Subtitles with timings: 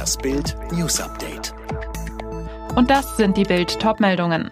[0.00, 1.52] Das Bild News Update.
[2.74, 4.50] Und das sind die Bild Topmeldungen.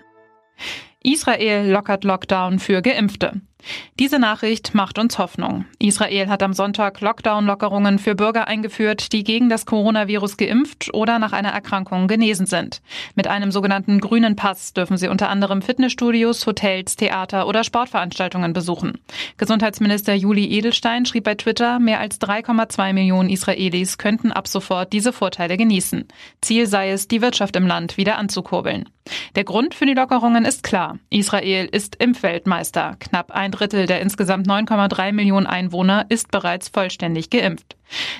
[1.03, 3.40] Israel lockert Lockdown für Geimpfte.
[3.98, 5.64] Diese Nachricht macht uns Hoffnung.
[5.79, 11.32] Israel hat am Sonntag Lockdown-Lockerungen für Bürger eingeführt, die gegen das Coronavirus geimpft oder nach
[11.32, 12.80] einer Erkrankung genesen sind.
[13.16, 18.98] Mit einem sogenannten grünen Pass dürfen sie unter anderem Fitnessstudios, Hotels, Theater oder Sportveranstaltungen besuchen.
[19.36, 25.12] Gesundheitsminister Juli Edelstein schrieb bei Twitter, mehr als 3,2 Millionen Israelis könnten ab sofort diese
[25.12, 26.06] Vorteile genießen.
[26.41, 28.88] Ziel sei es, die Wirtschaft im Land wieder anzukurbeln.
[29.34, 30.98] Der Grund für die Lockerungen ist klar.
[31.11, 32.97] Israel ist Impfweltmeister.
[33.00, 37.77] Knapp ein Drittel der insgesamt 9,3 Millionen Einwohner ist bereits vollständig geimpft.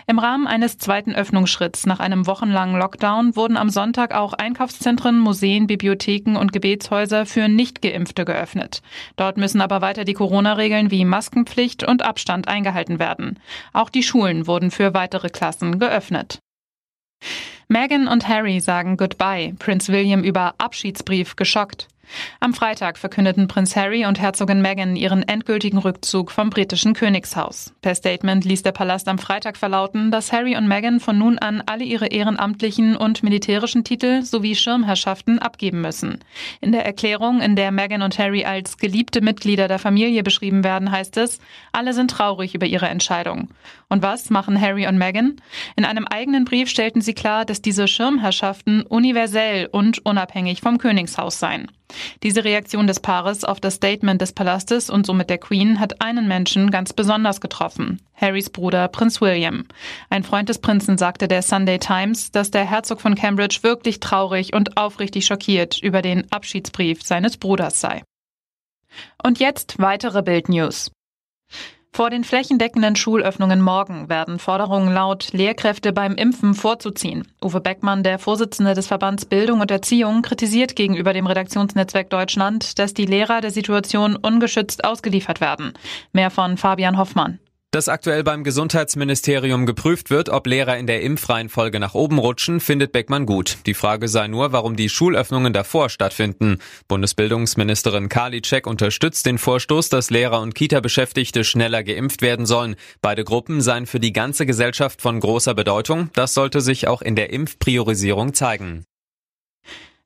[0.07, 5.67] Im Rahmen eines zweiten Öffnungsschritts nach einem wochenlangen Lockdown wurden am Sonntag auch Einkaufszentren, Museen,
[5.67, 8.83] Bibliotheken und Gebetshäuser für Nichtgeimpfte geöffnet.
[9.17, 13.39] Dort müssen aber weiter die Corona-Regeln wie Maskenpflicht und Abstand eingehalten werden.
[13.73, 16.39] Auch die Schulen wurden für weitere Klassen geöffnet.
[17.69, 19.55] Meghan und Harry sagen Goodbye.
[19.59, 21.89] Prinz William über Abschiedsbrief geschockt.
[22.41, 27.75] Am Freitag verkündeten Prinz Harry und Herzogin Meghan ihren endgültigen Rückzug vom britischen Königshaus.
[27.83, 31.63] Per Statement ließ der Palast am Freitag verlauten, dass Harry und Meghan von nun an
[31.67, 36.19] alle ihre ehrenamtlichen und militärischen Titel sowie Schirmherrschaften abgeben müssen.
[36.61, 40.91] In der Erklärung, in der Meghan und Harry als geliebte Mitglieder der Familie beschrieben werden,
[40.91, 41.41] heißt es,
[41.73, 43.49] alle sind traurig über ihre Entscheidung.
[43.89, 45.37] Und was machen Harry und Meghan?
[45.77, 51.39] In einem eigenen Brief stellten sie klar, dass diese Schirmherrschaften universell und unabhängig vom Königshaus
[51.39, 51.71] seien.
[52.23, 56.29] Diese Reaktion des Paares auf das Statement des Palastes und somit der Queen hat einen
[56.29, 58.01] Menschen ganz besonders getroffen.
[58.15, 59.65] Harrys Bruder Prinz William.
[60.11, 64.53] Ein Freund des Prinzen sagte der Sunday Times, dass der Herzog von Cambridge wirklich traurig
[64.53, 68.03] und aufrichtig schockiert über den Abschiedsbrief seines Bruders sei.
[69.23, 70.91] Und jetzt weitere Bildnews.
[71.93, 77.27] Vor den flächendeckenden Schulöffnungen morgen werden Forderungen laut, Lehrkräfte beim Impfen vorzuziehen.
[77.43, 82.95] Uwe Beckmann, der Vorsitzende des Verbands Bildung und Erziehung, kritisiert gegenüber dem Redaktionsnetzwerk Deutschland, dass
[82.95, 85.73] die Lehrer der Situation ungeschützt ausgeliefert werden.
[86.13, 87.41] Mehr von Fabian Hoffmann
[87.71, 92.93] dass aktuell beim Gesundheitsministerium geprüft wird, ob Lehrer in der Impfreihenfolge nach oben rutschen, findet
[92.93, 93.59] Beckmann gut.
[93.67, 96.59] Die Frage sei nur, warum die Schulöffnungen davor stattfinden.
[96.89, 102.77] Bundesbildungsministerin Karliczek unterstützt den Vorstoß, dass Lehrer und Kita-Beschäftigte schneller geimpft werden sollen.
[103.03, 106.11] Beide Gruppen seien für die ganze Gesellschaft von großer Bedeutung.
[106.15, 108.87] Das sollte sich auch in der Impfpriorisierung zeigen.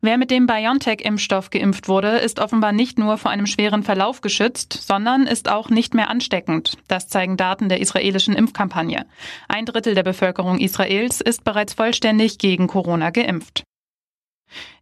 [0.04, 4.72] Wer mit dem BioNTech-Impfstoff geimpft wurde, ist offenbar nicht nur vor einem schweren Verlauf geschützt,
[4.72, 6.76] sondern ist auch nicht mehr ansteckend.
[6.88, 9.06] Das zeigen Daten der israelischen Impfkampagne.
[9.46, 13.62] Ein Drittel der Bevölkerung Israels ist bereits vollständig gegen Corona geimpft.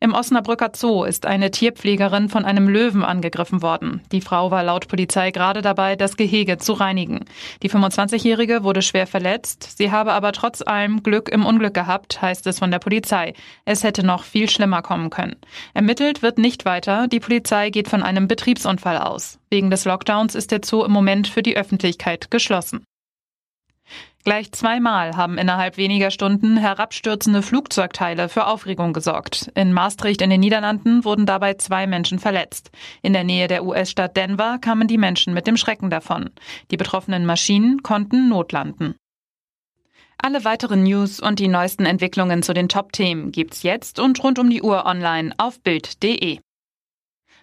[0.00, 4.00] Im Osnabrücker Zoo ist eine Tierpflegerin von einem Löwen angegriffen worden.
[4.12, 7.25] Die Frau war laut Polizei gerade dabei, das Gehege zu reinigen.
[7.62, 9.76] Die 25-Jährige wurde schwer verletzt.
[9.76, 13.34] Sie habe aber trotz allem Glück im Unglück gehabt, heißt es von der Polizei.
[13.64, 15.36] Es hätte noch viel schlimmer kommen können.
[15.75, 17.09] Ermittelt wird nicht weiter.
[17.09, 19.38] Die Polizei geht von einem Betriebsunfall aus.
[19.50, 22.84] Wegen des Lockdowns ist der Zoo im Moment für die Öffentlichkeit geschlossen.
[24.22, 29.50] Gleich zweimal haben innerhalb weniger Stunden herabstürzende Flugzeugteile für Aufregung gesorgt.
[29.54, 32.70] In Maastricht in den Niederlanden wurden dabei zwei Menschen verletzt.
[33.00, 36.30] In der Nähe der US-Stadt Denver kamen die Menschen mit dem Schrecken davon.
[36.70, 38.94] Die betroffenen Maschinen konnten notlanden.
[40.19, 44.50] Alle weiteren News und die neuesten Entwicklungen zu den Top-Themen gibt's jetzt und rund um
[44.50, 46.41] die Uhr online auf Bild.de.